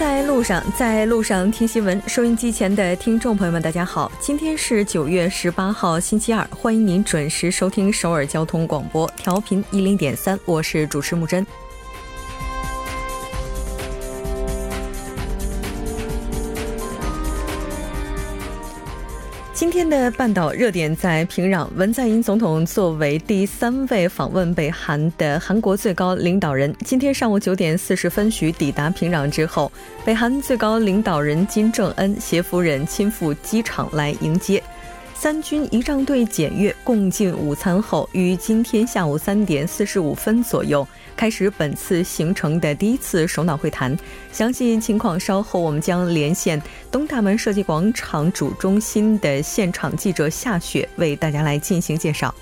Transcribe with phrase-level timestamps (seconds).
[0.00, 2.00] 在路上，在路上听新闻。
[2.06, 11.46] 收音机前的听众朋友们，大家好，今天是九月十八号，星期二，欢迎您准时收听首尔交通广播，调频一零点三，我是主持木真。
[19.60, 29.70] 今天的半岛热点在平壤，文在寅总统作为第三位访问北韩的韩国最高领导人，今天上午九点四十分许抵达平壤之后，
[30.02, 34.62] 北韩最高领导人金正恩携夫人亲赴机场来迎接。
[35.20, 43.94] 三军仪仗队检阅共进午餐后，于今天下午三点四十五分左右开始本次行程的第一次首脑会谈。
[44.32, 46.58] 详细情况稍后我们将连线
[46.90, 52.34] 东大门设计广场主中心的现场记者夏雪为大家来进行介绍。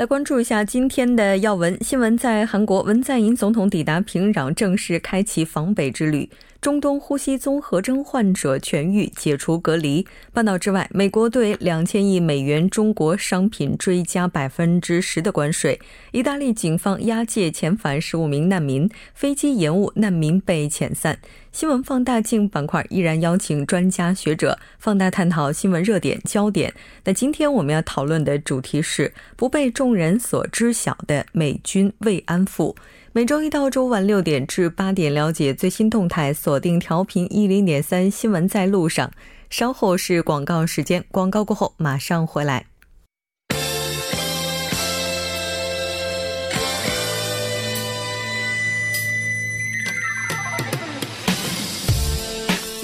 [0.00, 6.26] 来关注一下今天的要闻新闻，在韩国，文在寅总统抵达平壤，正式开启访北之旅。
[6.60, 10.06] 中东呼吸综合征患者痊愈，解除隔离。
[10.30, 15.80] 半岛之外，美国对两千亿美元中国商品追加百分之十的关税。
[16.12, 21.18] 意大利警方押解遣返十五名难民，飞机延误，难民被遣散。
[21.50, 26.72] 新闻放大镜板块依然邀请专家学者放大探讨新闻热点焦点。
[27.04, 32.76] 那今天我们要讨论的主题是不被众人所知晓的美军慰安妇。
[33.12, 39.10] 每周一到周五晚六点至八点，了解最新动态，锁定调频一零点三新闻在路上。
[39.50, 42.69] 稍后是广告时间，广告过后马上回来。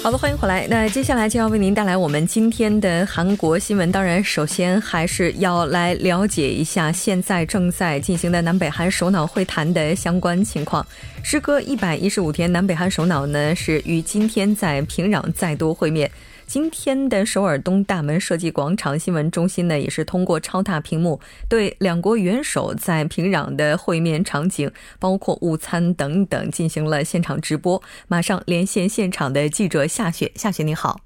[0.07, 0.65] 好的，欢迎回来。
[0.69, 3.91] 那接下来就要为您带来我们今天的韩国新闻。
[3.91, 10.87] 当然，首先还是要来了解一下现在正在进行的南北韩首脑会谈的相关情况。
[11.23, 16.09] 时隔一百一十五天，南北韩首脑呢是于今天在平壤再度会面。
[16.47, 21.19] 今天的首尔东大门设计广场新闻中心呢，也是通过超大屏幕
[21.49, 27.83] 对两国元首在平壤的会面场景，包括午餐等等进行了现场直播。
[28.07, 31.01] 马上连线现场的记者夏雪，夏雪你好，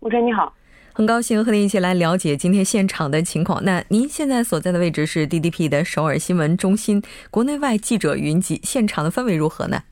[0.00, 0.52] 吴晨你好，
[0.92, 3.64] 很高兴和您一起来了解今天现场的情况。
[3.64, 7.00] 那您现在所在的位置是 DDP 的首尔新闻中心，
[7.30, 9.84] 国内外记者云集，现场的氛围如何呢？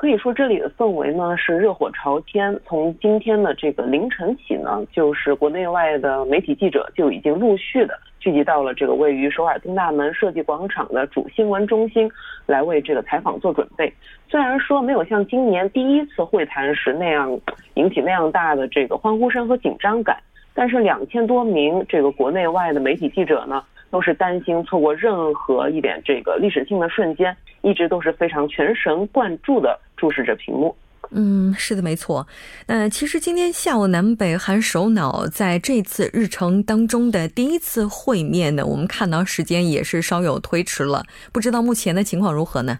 [0.00, 2.58] 可以说这里的氛围呢是热火朝天。
[2.64, 12.10] 从今天的这个凌晨起呢，就是国内外的媒体记者就已经陆续的聚集到了这个位于首尔东大门设计广场的主新闻中心，
[12.46, 13.92] 来为这个采访做准备。
[14.26, 17.38] 虽然说没有像今年第一次会谈时那样
[17.74, 20.16] 引起那样大的这个欢呼声和紧张感，
[20.54, 23.62] 但是两千多名这个国内外的媒体记者呢。
[23.92, 30.74] 都是担心错过任何一点这个历史性的瞬间，一直都是非常全神贯注的注视着屏幕。
[31.10, 32.26] 嗯，是的，没错。
[32.66, 42.78] 那其实今天下午南北韩首脑在这次日程当中的第一次会面呢，我们看到时间也是稍有推迟了，不知道目前的情况如何呢？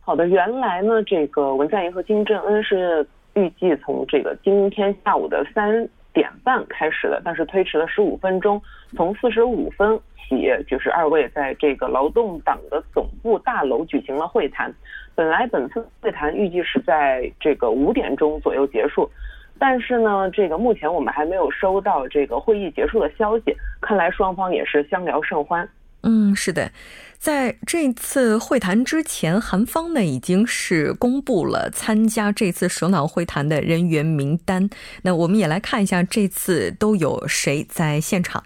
[0.00, 5.88] 好的，原来呢，这个文在寅和金正恩是预计从这个今天下午的三。
[6.12, 8.60] 点半开始的，但是推迟了十五分钟。
[8.96, 9.96] 从四十五分
[10.30, 14.72] 起，就是二位在这个劳动党的总部大楼举行了会谈。
[15.16, 19.10] 本来本次会谈预计是在这个五点钟左右结束，
[19.58, 23.54] 但是呢，这个目前我们还没有收到这个会议结束的消息。
[23.82, 25.68] 看来双方也是相聊甚欢。
[26.02, 26.72] 嗯，是的，
[27.18, 34.70] 在这次会谈之前，韩方呢已经是公布了参加这次首脑会谈的人员名单。
[35.02, 38.42] 那我们也来看一下这次都有谁在现场。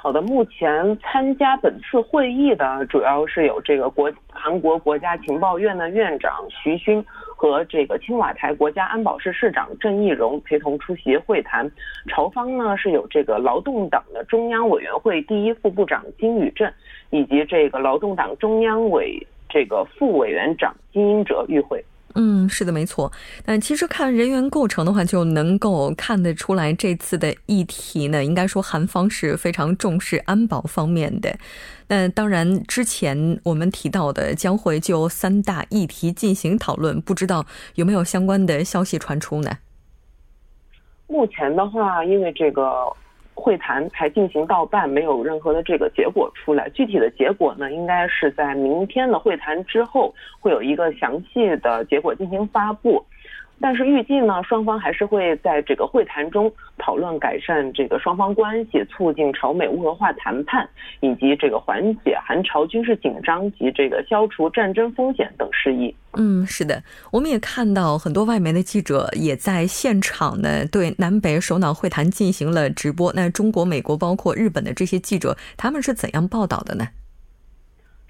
[0.00, 7.04] 好的，目前参加本次会议的主要是有这个国韩国国家情报院的院长徐勋
[7.36, 11.68] 和这个青瓦台国家安保室室长郑义荣陪同出席会谈。
[12.06, 16.72] 朝方呢是有这个劳动党的中央委员会第一副部长金宇镇，
[17.10, 21.84] 以及这个劳动党中央委这个副委员长金英哲与会。
[22.20, 23.12] 嗯，是的，没错。
[23.44, 31.38] 那其实看人员构成的话，就能够看得出来，这次的议题呢，应该说韩方是非常重视安保方面的。
[31.86, 39.56] 那当然，之前我们提到的将会就三大议题进行讨论，不知道有没有相关的消息传出呢？
[41.06, 42.64] 目前的话，因为这个。
[43.40, 46.68] 会谈才进行到半，没有任何的这个结果出来。
[46.70, 53.04] 具体的结果呢，应该是在明天的会谈之后，会有一个详细的结果进行发布。
[53.60, 60.68] 但是预计呢，双方还是会在这个会谈中讨论改善这个双方关系，促进朝美无核化谈判，
[61.00, 65.94] 以及这个缓解韩朝军事紧张及这个消除战争风险等事宜。
[66.14, 73.12] 嗯，是的，我们也看到很多外媒的记者也在现场呢，对南北首脑会谈进行了直播。
[73.14, 76.86] 那中国、美国包括日本的这些记者，他们是怎样报道的呢？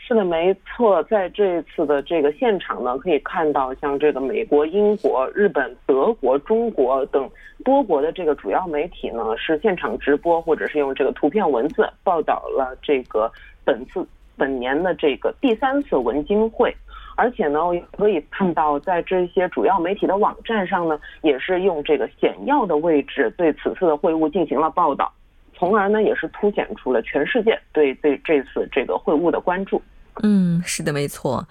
[0.08, 7.28] 是的，没错，在这一次的这个现场呢，可以看到像这个美国、英国、日本、德国、中国等
[7.62, 13.30] 多国的这个主要媒体呢，是现场直播或者是用这个图片文字报道了这个
[13.66, 16.74] 本次本年的这个第三次文经会，
[17.14, 25.12] 而且呢，也可以看到在这些主要媒体的网站上呢，也是用这个显要的位置对此次的会晤进行了报道，
[25.52, 29.82] 从而呢，也是凸显出了全世界对对这次这个会晤的关注。
[30.22, 31.46] 嗯，是的，没错。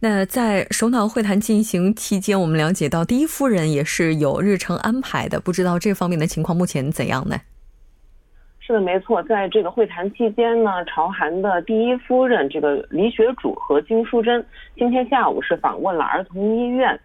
[0.00, 7.36] 那在首脑会谈进行期间，我们了解到第一夫人也是有日程安排的，不知道这方面的情况目前怎样呢？
[8.60, 14.44] 是的，没错，在这个会谈期间呢，朝韩的第一夫人这个李雪主和金淑珍
[14.76, 17.00] 今天下午是访问了儿童医院，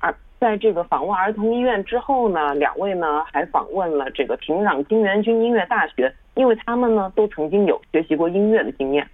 [0.00, 9.06] 而在这个访问儿童医院之后呢，两位呢还访问了这个平壤金元君音乐大学，因为他们呢都曾经有学习过音乐的经验。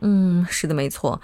[0.00, 1.20] 嗯，是的，没错。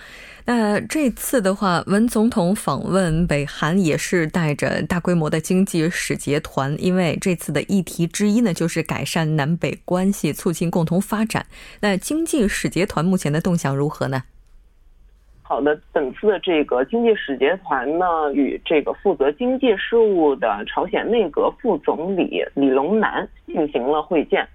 [0.47, 11.47] 那这次的话，文总统访问北韩也是带着大规模的经济使节团，因为这次的议题之一呢，就是改善南北关系，促进共同发展。
[11.81, 14.25] 那经济使节团目前的动向如何呢？
[15.47, 24.47] 好的，本次的这个经济使节团呢，与这个负责经济事务的朝鲜内阁副总理李龙南进行了会见。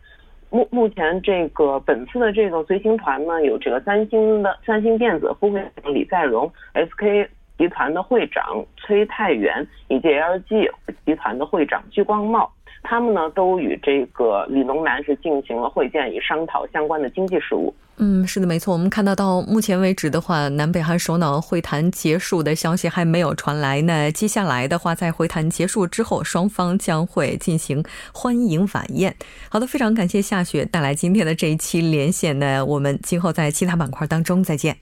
[0.52, 7.28] 目目前这个本次的这个随行团呢，有这个三星的三星电子副会长李在镕，SK
[7.60, 10.72] 集团的会长崔泰元，以及 LG
[11.06, 12.52] 集团的会长具光茂。
[12.82, 17.76] 他们呢都与这个李龙南是进行了会见，以商讨相关的经济事务。
[17.98, 18.72] 嗯，是的，没错。
[18.72, 23.82] 我们看到到目前为止的话，南北韩首脑会谈结束的消息还没有传来。
[23.82, 27.84] 那接下来的话，在会谈结束之后，双方将会进行
[28.14, 29.14] 欢迎晚宴。
[29.50, 32.66] 好的，非常感谢夏雪带来今天的这一期连线呢。
[32.66, 34.78] 我们今后在其他板块当中再见。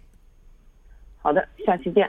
[1.23, 2.07] 好的，下期见。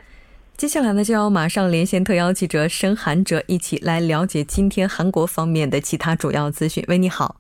[0.59, 6.85] 接下来呢，就要马上连线特邀记者申涵哲，一起来了解今天韩国方面的其他主要资讯。
[6.89, 7.37] 喂，你好。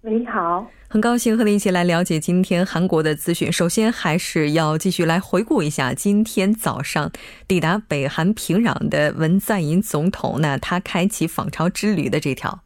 [0.00, 0.66] 喂，你好。
[0.88, 3.52] 很高兴和你一起来了解今天韩国的资讯。
[3.52, 7.12] 首先，还是要继续来回顾一下今天早上
[7.46, 12.60] 抵达北韩平壤的文在寅总统，那他开启访朝之旅的这条。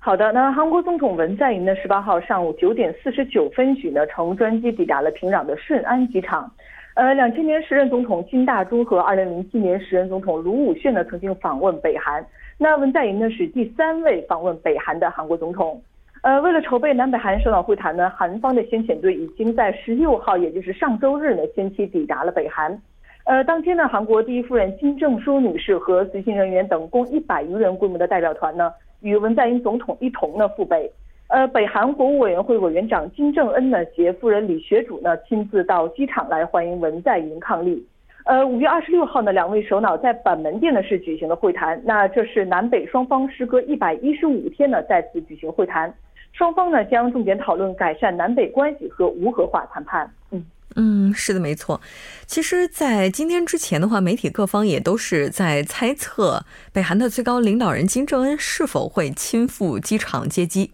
[0.00, 6.52] 好的，那韩国总统文在寅呢，十八号上午九点四十九分许呢，乘专机抵达了平壤的顺安机场。
[6.94, 12.24] 呃，两千年时任总统金大中和二零零七年时任总统卢武铉呢，曾经访问北韩。
[12.58, 15.80] 那文在寅呢，是第三位访问北韩的韩国总统。
[16.20, 22.78] 呃，为了筹备南北韩首脑会谈呢，韩方的先遣队已经在十六号，也就是上周日呢，先期抵达了北韩。
[23.24, 28.70] 呃，当天呢，韩国第一夫人金正淑女士和随行人员等共一百余人规模的代表团呢，
[29.00, 30.92] 与文在寅总统一同呢赴北。
[31.32, 37.82] 呃，北韩国务委员会委员长金正恩呢携夫人李雪主呢亲自到机场来欢迎文在寅伉俪。
[38.24, 41.80] 呃，五月二十六号呢，两位首脑在板门店呢是举行了会谈。
[41.86, 45.90] 那这是南北双方时隔一百一十五天呢再次举行会谈，
[46.34, 50.12] 双方呢将重点讨论改善南北关系和无核化谈判。
[50.32, 50.44] 嗯
[50.76, 51.80] 嗯，是的，没错。
[52.26, 60.72] 其实，在今天之前的话，媒体各方也都是在猜测北韩的最高领导人金正恩是否会亲赴机场接机。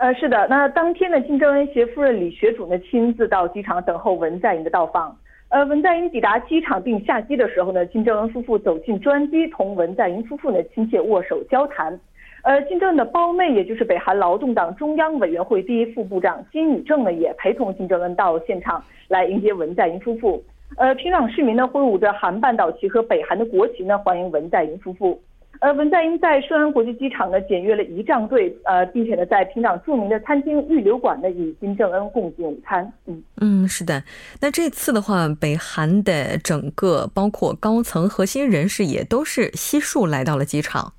[0.00, 5.14] 呃，是的，那当天呢，金正恩携夫人李雪主呢亲自到机场等候文在寅的到访。
[5.50, 12.00] 呃，文在寅抵达机场并下机的时候呢，金正恩夫妇走进专机，同文在寅夫妇呢亲切握手交谈。
[12.44, 20.42] 呃，金正恩的胞妹，也就是北韩劳动党中央委员会第一副部长金宇正呢，也陪同金正恩到现场来迎接文在寅夫妇。
[20.78, 25.20] 呃，平壤市民呢挥舞着韩半岛旗和北韩的国旗呢，欢迎文在寅夫妇。
[25.58, 32.90] 呃，文在寅在顺安国际机场呢检阅了仪仗队，呃，并且呢在平壤著名的餐厅玉流馆呢与金正恩共进午餐。
[33.04, 34.02] 嗯嗯，是的。
[34.40, 40.94] 那这次的话，北韩的整个包括高层核心人士也都是悉数来到了机场。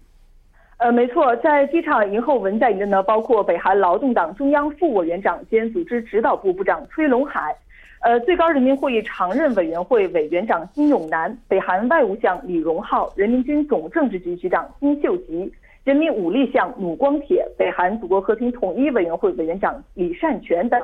[0.77, 7.55] 呃，没错，在机场迎候文在寅的呢，包括北韩劳动党中央副委员长兼组织指导部部长崔龙海。
[8.01, 15.51] 呃，最高人民会议常任委员会委员长金永南，北韩外务相李荣浩，人民军总政治局局长金秀吉，
[15.83, 20.81] 人民武力相鲁光铁，北韩祖国和平统一委员会委员长李善权等。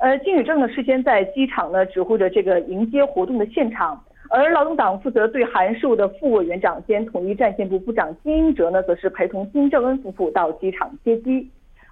[0.00, 3.98] 呃，金宇正呢事先在机场呢指挥着这个迎接活动的现场，
[4.28, 11.48] 而劳动党负责对韩事务的副委员长兼统一战线部部长金英哲呢，则是陪同金正恩夫妇到机场接机。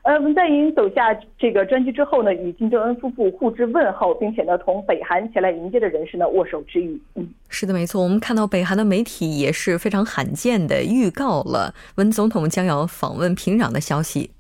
[0.09, 6.99] 呃，文在寅走下这个专机之后呢，与金正恩夫妇互致问候，并且呢，同北韩前来迎接的人士呢握手致意。
[7.15, 8.03] 嗯，是的，没错。
[8.03, 14.31] 我们看到北韩的媒体也是非常罕见的预告了文总统将要访问平壤的消息。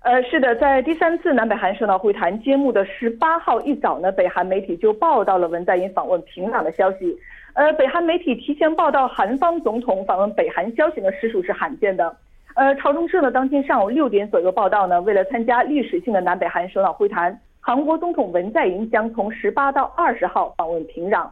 [0.00, 7.16] 呃，是的，在第三次南北韩首脑会谈揭幕的十八号一早呢，北韩媒体就报道了文在寅访问平壤的消息。
[7.54, 12.16] 呃，北韩媒体提前报道韩方总统访问北韩消息呢，实属是罕见的。
[12.58, 21.24] 呃，朝中社呢，当天上午六点左右报道呢，为了参加历史性的南北韩首脑会谈，韩国总统文在寅将从十八到二十号访问平壤。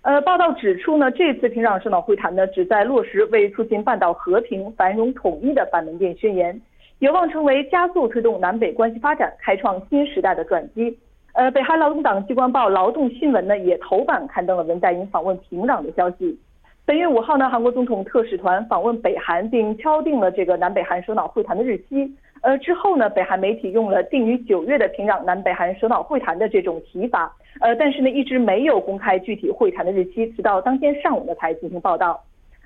[0.00, 6.58] 呃，报道指出呢，这次平壤首脑会谈呢，旨在落实为促进半岛和平、繁荣、统一的板门店宣言，
[7.00, 10.98] 有望成为加速推动南北关系发展、开创新时代的转机。
[11.34, 16.38] 呃，北韩劳动党机关报《劳动新闻》呢，也头版刊登了文在寅访问平壤的消息。
[16.90, 22.12] 本月五号呢，韩国总统特使团访问北韩，并敲定了这个南北韩首脑会谈的日期。
[22.42, 27.32] 呃，之后呢，北韩媒体用了定于九月的平壤南北韩首脑会谈的这种提法。
[27.60, 32.20] 呃，但是呢，一直没有公开具体会谈的日期，直到当天上午呢才进行报道。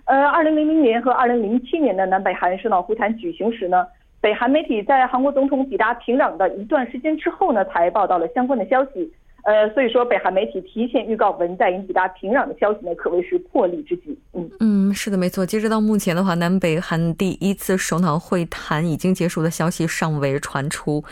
[0.07, 3.87] 呃，二零零零年和二零零七年的南北韩首脑会谈举行时呢，
[4.23, 9.13] 北韩媒体在韩国总统抵达平壤的一段时间之后呢，才报道了相关的消息。
[9.45, 14.19] 呃，所以说，北韩媒体提前预告文在寅抵达平壤的消息呢，可谓是破例之举。
[14.33, 15.45] 嗯嗯，是的，没错。
[15.45, 21.05] 截止到目前的话，南北韩第一次首脑会谈已经结束的消息尚未传出。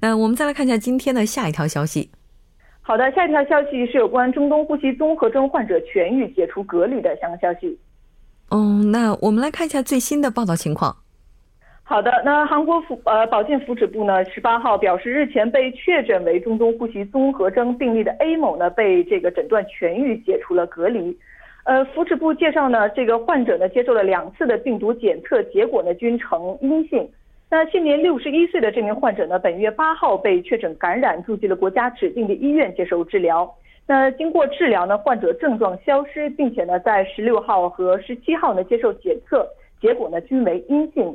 [0.00, 2.10] 那我们再来看一下今天的下一条消息。
[2.80, 7.78] 好的，下一条消息是有关中东呼吸综合征患者痊愈、解除隔离的相关消息。
[8.50, 10.96] 嗯，那我们来看一下最新的报道情况。
[11.86, 21.14] 好的，那韩国福呃保健福祉部呢，十八号表示，日前被确诊为中东呼吸综合征病例的 A 某呢，被这个诊断痊愈，解除了隔离。
[21.64, 27.06] 呃，福祉部介绍呢，这个患者呢接受了两次的病毒检测，结果呢均呈阴性。
[27.50, 33.54] 那现年六十一岁的这名患者呢，本月八号被确诊感染，住进了国家指定的医院接受治疗。
[33.86, 39.46] 那经过治疗呢，患者症状消失，并且呢在十六号和十七号呢接受检测，
[39.82, 41.14] 结果呢均为阴性。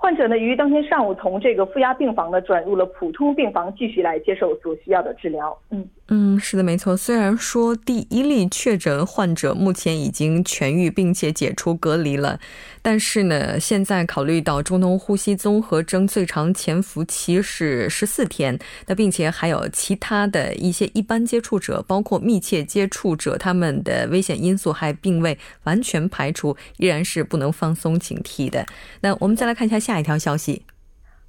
[0.00, 5.56] 患者呢于当天上午从这个负压病房呢转入了普通病房，继续来接受所需要的治疗。
[5.70, 5.86] 嗯。
[6.12, 6.96] 嗯，是的，没错。
[6.96, 12.40] 虽然说第一例确诊患者目前已经痊愈，并且解除隔离了，
[12.82, 28.66] 但是呢，现在考虑到中东呼吸综合征最长潜伏期是十四天，那并且还有其他的一些一般接触者，包括密切接触者，他们的危险因素还并未完全排除，依然是不能放松警惕的。
[29.00, 30.64] 那我们再来看一下下一条消息。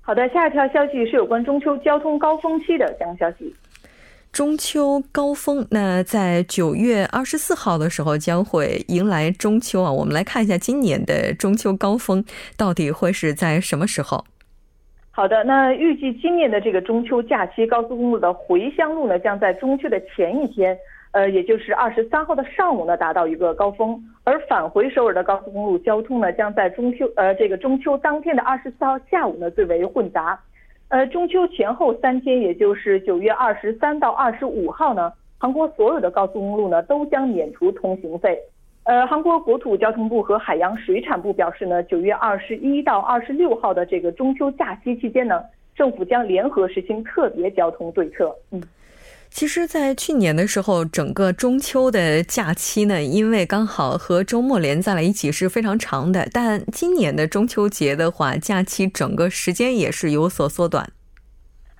[0.01, 3.53] 好的，下一条消息是有关中秋交通高峰期的相关消息。
[4.31, 9.91] 中秋高峰，那在九月二十四号的时候将会迎来中秋啊。
[9.91, 12.23] 我们来看一下今年的中秋高峰
[12.57, 14.23] 到底会是在什么时候？
[15.11, 20.77] 好的，那预计今年的这个中秋假期，高速公路的回乡路呢，将在中秋的前一天，
[21.11, 30.39] 呃，也就是二十三号的上午呢，达到一个高峰，而返回首尔的高速公路交通呢，将在中秋呃这个中秋当天的二十四号下午呢，最为混杂。
[30.91, 38.37] 呃，中秋前后三天，也就是九月二十三到二十五号呢，韩国所有的高速公路呢都将免除通行费。
[38.83, 45.41] 呃，韩国国土交通部和海洋水产部表示呢，九月二十一到二十六号的这个中秋假期期间呢，
[45.73, 48.35] 政府将联合实行特别交通对策。
[48.51, 48.61] 嗯。
[49.33, 56.27] 其实，在去年的时候，整个中秋的假期呢，因为刚好和周末连在了一起，是非常长的。
[56.33, 60.91] 但今年的中秋节的话，假期整个时间也是有所缩短。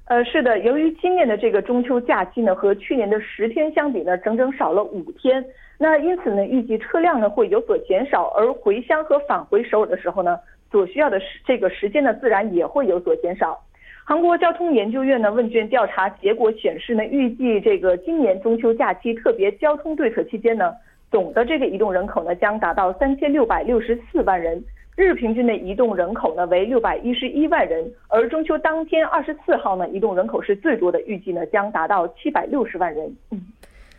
[0.06, 5.46] 呃，是的，由于今年的这个中秋假期呢，和去年的十天相比呢，整整少了五天。
[5.78, 10.40] 那因此呢，预计车辆呢会有所减少，而回乡和返回首尔的时候呢，
[10.72, 13.62] 所需要的时这个时间呢，自然也会有所减少。
[14.04, 20.74] 韩国交通研究院呢问卷调查结果显示呢，预计这个今年中秋假期特别交通对策期间呢，
[21.10, 24.62] 总的这个移动人口呢将达到三千六百六十四万人，
[24.98, 33.16] 日平均的移动人口呢为六百一十一万人，而中秋当天二十四号呢，移动人口是最多的，预计呢将达到七百六十万人。
[33.30, 33.42] 嗯，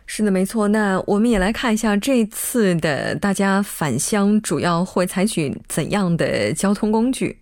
[0.05, 0.67] 是的，没错。
[0.67, 7.35] 那我们也来看一下这次的大家返乡主要会采取怎样的交通工具。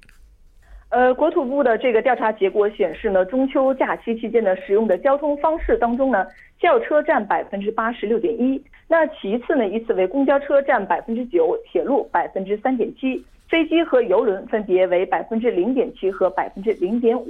[0.92, 6.28] 呃，国土部的这个调查结果显示呢，中秋假期期间呢，使用的交通方式当中呢，
[6.60, 17.26] 轿车占百分之八十六点一，那其次呢，依次为公交车占百分之九，铁路百分之三点七，飞机和邮轮分别为百分之零点七和百分之零点五。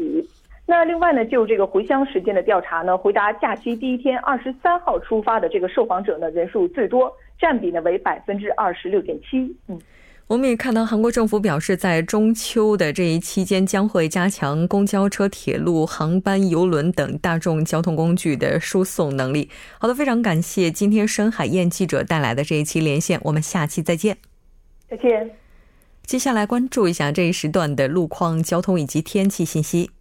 [0.66, 9.56] 那另外呢，就这个回乡时间的调查呢，回答假期第一天二十三号出发的这个受访者呢人数最多，占比呢为百分之二十六点七。
[9.68, 9.80] 嗯。
[10.32, 19.50] 我们也看到，韩国政府表示，在中秋的这一期间，将会加强公交车、铁路、航班、邮轮等大众交通工具的输送能力。
[19.78, 24.16] 好的，非常感谢今天深海燕记者带来的这一期连线，我们下期再见。
[24.90, 25.30] 再见。
[26.06, 29.92] 接下来关注一下这一时段的路况、交通以及天气信息。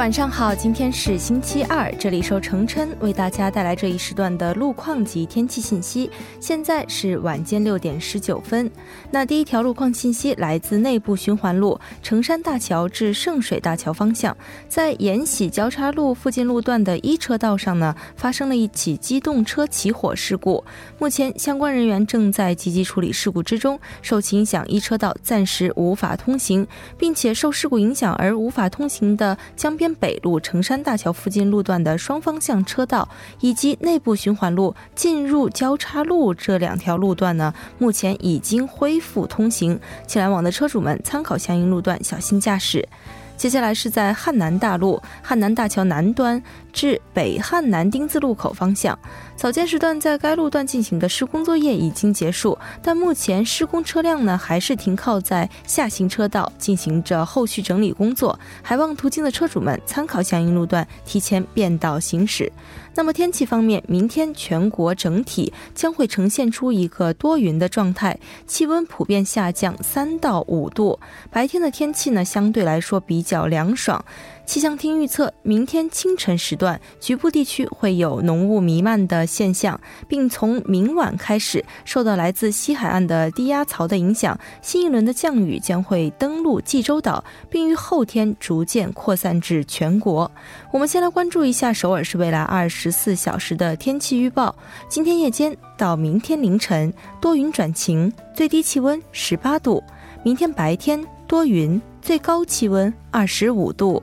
[0.00, 6.10] 晚上好，今天是星期二，这里受程琛为大家带来这一时段的路况及天气信息。
[6.40, 8.70] 现在是晚间六点十九分。
[9.10, 14.34] 那第一条路况信息来自内部循环路成山大桥至圣水大桥方向，
[14.70, 20.64] 在延禧交叉路附近路段的一车道上呢，发生了一起机动车起火事故。
[20.98, 26.66] 目前相关人员正在积极处理事故之中，受其影响，一车道暂时无法通行，
[26.96, 29.36] 并且受事故影响而无法通行的。
[29.54, 33.08] 江边北路成山大桥附近路段的双方向车道，
[33.40, 42.88] 以及内部循环路进入交叉路这两条路段呢，目前已经恢复通行，请来往的车主们参考相应路段，小心驾驶。
[43.36, 46.42] 接下来是在汉南大路汉南大桥南端
[46.72, 48.98] 至北汉南丁字路口方向，
[49.36, 62.50] 早间时段在该路段进行的施工作业已经结束，但目前施工车辆呢还是停靠在下行车道，进行着后续整理工作，还望途经的车主们参考相应路段，提前变道行驶。
[62.94, 70.98] 那么天气方面，明天全国整体将会呈现出一个多云的状态，气温普遍下降三到五度。
[71.30, 74.04] 白天的天气呢，相对来说比较凉爽。
[74.50, 90.28] 气象厅预测，明天清晨时段局部地区会有浓雾弥漫的现象，并从明晚开始，受到来自西海岸的低压槽的影响，新一轮的降雨将会登陆济州岛，并于后天逐渐扩散至全国。
[90.72, 94.52] 我们先来关注一下首尔市未来二十四小时的天气预报：
[94.88, 99.80] 今天夜间到明天凌晨多云转晴，最低气温十八度；
[100.24, 104.02] 明天白天多云，最高气温二十五度。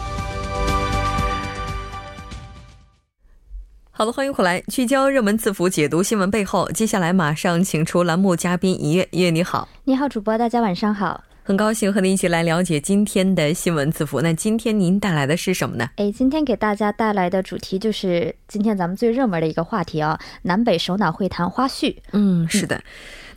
[4.01, 6.67] 好的，欢迎回来，聚焦热门字符，解读新闻背后。
[6.71, 14.19] 接下来马上请出栏目嘉宾一月，一月你好，你好，主播，大家晚上好，很高兴和您一起来了解今天的新闻字符。
[14.21, 15.87] 那今天您带来的是什么呢？
[15.97, 21.97] 哎，今天给大家带来的主题就是今天咱们最热门的一个话题啊，南北首脑会谈花絮。
[22.11, 22.81] 嗯，是的。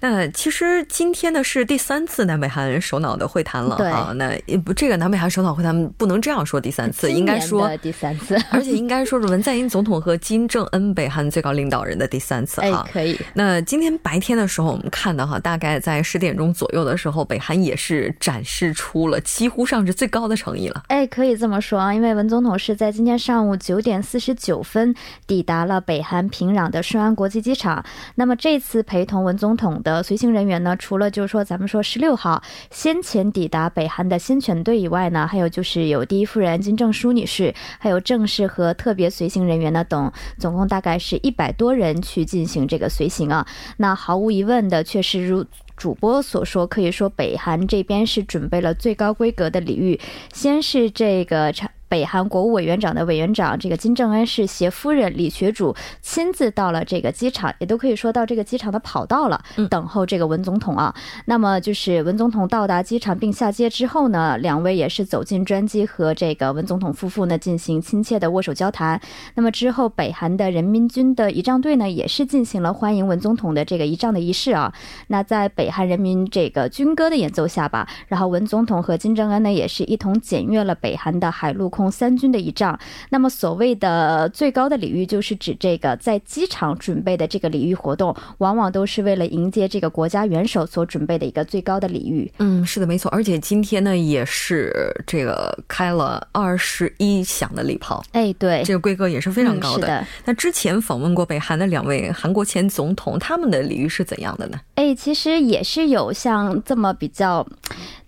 [0.05, 4.13] 那其实今天呢是第三次南北韩首脑的会谈了啊。
[4.15, 12.87] 那不，这个南北韩首脑会谈不能这样说第三次，应该说第三次，而且应该说是文在寅总统和金正恩北韩最高领导人的第三次哈。
[12.93, 13.19] 可以。
[13.33, 20.83] 那今天白天的时候，我们看到哈，大概在十点钟左右的时候，北韩也是展示出了几乎上是最高的诚意了。
[20.89, 24.95] 哎，可以这么说啊，因为文总统是在今天上午九点四十九分
[25.27, 27.83] 抵达了北韩平壤的顺安国际机场。
[28.17, 30.77] 那么这次陪同文总统的呃随行人员呢？
[30.77, 43.47] 除了就是说咱们说十六号先前抵达北韩的先遣队以外呢，还有就是有第一夫人金正淑女士，还有正式和特别随行人员呢等，总共大概是一百多人去进行这个随行啊。
[43.77, 45.45] 那毫无疑问的，确实如
[45.77, 50.01] 主播所说，可以说北韩这边是准备了最高规格的礼遇，
[50.33, 51.53] 先是这个
[51.95, 60.93] 北韩国务委员长的委员长，这个金正恩是携夫人李学主亲自到了这个机场，也都可以说到这个机场的跑道了，等候这个文总统啊。
[61.27, 69.01] 那么就是文总统到达机场并下接之后呢，两位也是走进专机和这个文总统夫妇呢进行亲切的握手交谈。
[69.37, 74.75] 那么之后，北韩的人民军的仪仗队呢也是进行了欢迎文总统的这个仪仗的仪式啊。
[75.07, 81.84] 那在北韩人民这个军歌的演奏下吧，然后文总统和金正恩呢也是一同检阅了北韩的海陆空。
[81.85, 82.79] 空三军的仪仗。
[83.11, 92.33] 那么所谓的最高的礼遇，就是指这个在机场准备的这个礼遇活动，往往都是为了迎接这个国家元首所准备的一个最高的礼遇。
[92.39, 93.11] 嗯，是的，没错。
[93.11, 94.73] 而且今天呢，也是
[95.07, 98.03] 这个开了二十一响的礼炮。
[98.13, 99.87] 哎，对，这个规格也是非常高的。
[99.87, 100.07] 嗯、是的。
[100.25, 104.59] 那之前访问过北韩的两位韩国前总统，他们的礼遇是怎样的呢？
[104.77, 107.47] 哎，其实也是有像这么比较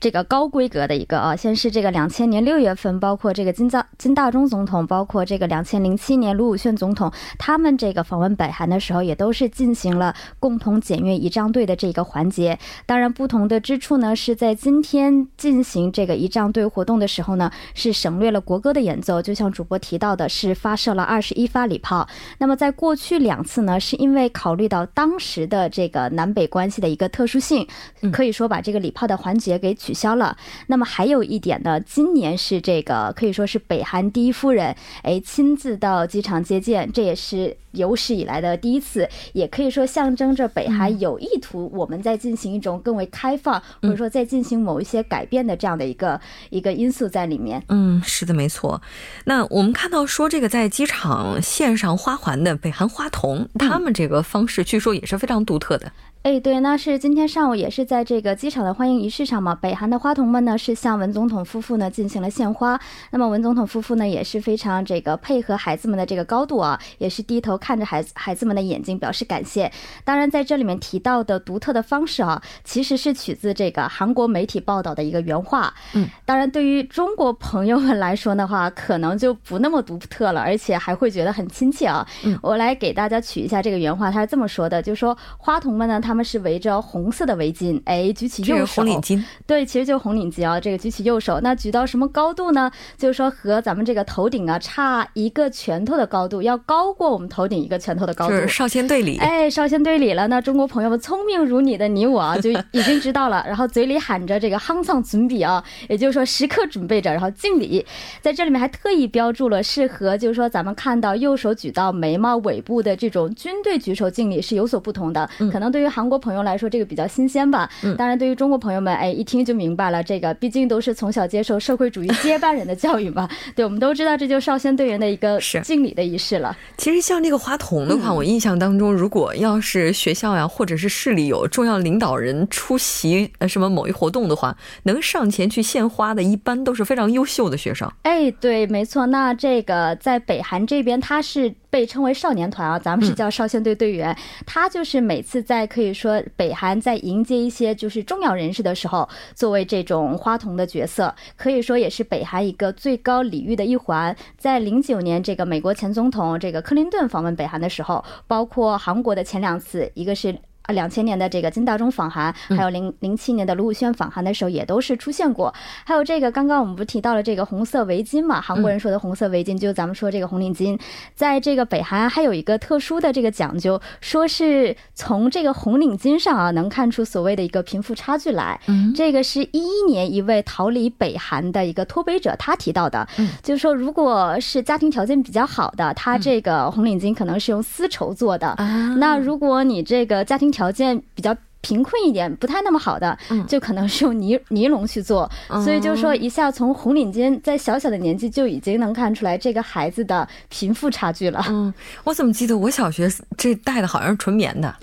[0.00, 12.56] 这个高规格的一个啊，先是这个两千年六月份，包括这个金大金大中总统，包括这个两千零七年卢武铉总统，他们这个访问北韩的时候，也都是进行了共同检阅仪仗队的这个环节。
[12.86, 22.06] 当然，不同的之处呢，是在今天进行这个仪仗队活动的时候呢，是省略了国歌的演奏，就像主播提到的，是发射了二十一发礼炮。
[22.38, 27.66] 那么在过去两次呢，是因为考虑到当时的这个南北关系的一个特殊性，
[28.12, 30.36] 可以说把这个礼炮的环节给取消了。
[30.68, 47.62] 那么还有一点呢，今年是这个可以说是北韩第一夫人哎亲自到机场接见，这也是有史以来的第一次，也可以说象征着北韩有意图我们在进行一种更为开放，或者说在进行某一些改变的这样的一个一个因素在里面。
[47.68, 48.80] 嗯，是的，没错。
[49.24, 55.92] 那我们看到说这个在机场献上花环的北韩花童，他们这个方式据说也是非常独特的。
[56.26, 62.76] 哎，对，那是今天上午也是在这个机场的欢迎仪式上嘛，北韩的花童们呢是向文总统夫妇呢进行了献花。
[63.12, 69.70] 那么文总统夫妇呢也是非常这个配合孩子们的这个高度啊，也是低头看着孩子孩子们的眼睛表示感谢。
[70.02, 75.72] 当然，在这里面提到的独特的方式啊，其实是取自这个韩国媒体报道的一个原话。
[75.94, 82.04] 嗯，当然，对于中国朋友们来说的话，可能就不那么独特了，而且还会觉得很亲切啊。
[82.24, 90.58] 嗯，我来给大家取一下这个原话，他是这么说的，就是说花童们呢，他们是围着红色的围巾，哎，举起右手，红领巾，对，其实就是红领巾啊。
[90.58, 92.72] 这个举起右手，那举到什么高度呢？
[92.96, 98.34] 就是说和咱们这个头顶啊差一个拳头的高度，要高过我们头顶一个拳头的高度。
[98.34, 100.26] 就是少先队礼，哎，少先队礼了。
[100.28, 103.44] 那中国朋友们聪明如你的你我啊，就已经知道了。
[103.46, 107.84] 然后嘴里喊着这个夯丧准比啊， 也就是说时刻准备着，然后敬礼。
[108.22, 115.28] 在这里面还特意标注了，是和就是说咱们看到右手举到眉毛尾部的这种军队举手敬礼是有所不同的。
[115.38, 117.66] 嗯、可能对于韩国朋友来说，这个比较新鲜吧。
[117.82, 120.02] 嗯、当然，对于中国朋友们，哎，一听就明白了。
[120.02, 123.26] 这个毕竟都是从小接受社会主义接班人的教育嘛。
[123.56, 126.54] 对，我们都知道，这就是少先队员的一个敬礼的仪式了。
[126.76, 137.90] 其实像这个花童的话，嗯、我印象当中，如果要是学校呀，或者是市里有重要领导人出席呃什么某一活动的话，能上前去献花的，一般都是非常优秀的学生。
[138.02, 139.06] 哎，对，没错。
[139.06, 144.10] 那这个在北韩这边，他是被称为少年团啊，咱们是叫少先队队员。
[144.10, 154.16] 嗯、他就是每次在可以说北韩在迎接一些就是重要人士的时候，作为这种花童的角色，可以说也是北韩一个最高礼遇的一环。
[154.38, 160.34] 在零九年这个美国前总统这个克林顿访问北韩的时候，包括韩国的前两次，一个是。
[160.66, 165.52] 啊，两千年的这个金大中访韩，还有零零七年的卢武铉访韩的时候，也都是出现过。
[165.84, 168.40] 还有这个，刚刚我们不提到了这个红色围巾嘛？
[168.40, 170.78] 韩国人说的红色围巾，就咱们说这个红领巾，
[171.14, 178.60] 在这个北韩还有一个特殊的这个讲究，说是从这个红领巾上啊，能看出所谓的一个贫富差距来。
[178.66, 188.48] 嗯，这个是一一年一位逃离北韩的一个脱北者他提到的，嗯，就是说，如果是家庭条件比较好的，他这个红领巾可能是用丝绸做的。
[188.48, 195.30] 啊，那如果你这个家庭条件比较贫困一点，不太那么好的，嗯就可能是用尼尼龙去做。
[195.48, 201.44] 哦所以就是说，一下从红领巾在小小的年纪就已经能看出来这个孩子的贫富差距了。
[201.48, 201.72] 嗯，
[202.04, 204.74] 我怎么记得我小学这戴的好像是纯棉的。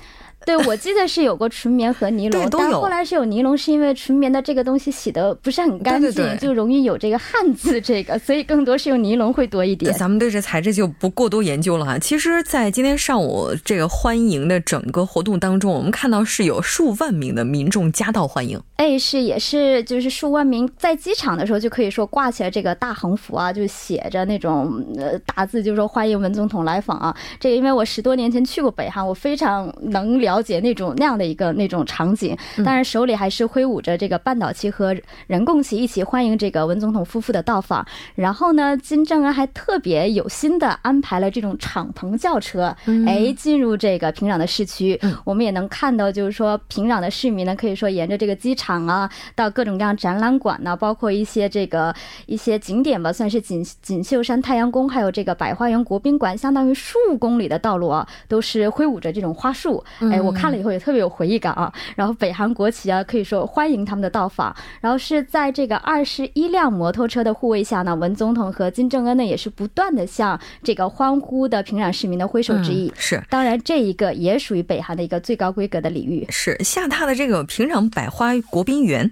[0.46, 9.94] 对，我记得是有过纯棉和尼龙对，都有但后来是有尼龙，是因为纯棉的这个东西洗的不是很干净，对对对就容易有这个汗渍，这个，所以更多是用尼龙会多一点。
[9.98, 11.98] 咱们对这材质就不过多研究了哈。
[11.98, 18.60] 其实，在今天上午这个欢迎的整个活动当中，我们看到是有数万名的民众夹道欢迎。
[18.76, 27.16] 哎，是也是，就是数万名在机场的时候就可以说挂起来这个大横幅啊，就写着那种呃大字，就是说欢迎文总统来访啊。
[27.40, 32.36] 这个因为我十多年前去过北韩，我非常能了解那种那样的一个那种场景。
[32.66, 34.96] 当然手里还是挥舞着这个半岛旗和
[35.28, 37.86] 人共旗，一起欢迎这个文总统夫妇的到访。
[38.16, 45.00] 然后呢，金正恩还特别有心的安排了这种敞篷轿车，哎，进入这个平壤的市区。
[45.24, 51.94] 我们也能看到，就是说平壤的市民呢，可以说沿着这个机场啊，到各种各样展览馆呢，包括一些这个
[52.26, 61.72] 一些景点吧，算是锦锦绣山太阳宫，还有这个百花园国宾馆，相当于数公里的道路啊，都是挥舞着这种花束，哎，我看了以后也特别有回忆感啊。
[61.96, 64.56] 然后北韩国旗啊，可以说欢迎他们的到访。
[64.82, 72.92] 然后是在这个二十一辆摩托车的护卫下呢，文总统和金正恩呢也是不断的向这个欢呼的平壤市民的挥手致意。
[72.96, 76.26] 是，当然这一个也属于北韩的一个最高规格的礼遇。
[76.30, 79.12] 是下榻的这个平壤百花国宾园。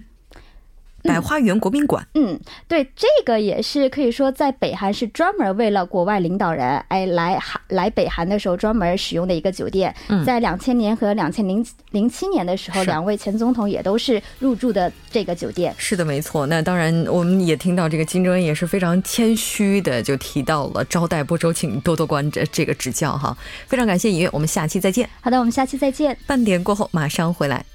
[1.02, 2.38] 百花园国宾馆，嗯，
[2.68, 9.94] 对，这个也是可以说在北韩是专门为了国外领导人哎来韩来北韩的时候专门使用的一个酒店。
[10.24, 15.74] 在两千年和两千零零七年的时候，两位前总统也都是入住的这个酒店。
[15.76, 16.46] 是的，没错。
[16.46, 23.36] 那当然，我们也听到这个金正恩也是非常谦虚的，就提到了招待不周，请多多关这这个指教哈。
[23.66, 25.08] 非常感谢尹月，我们下期再见。
[25.20, 26.16] 好的，我们下期再见。
[26.26, 27.71] 半点过后马上回来。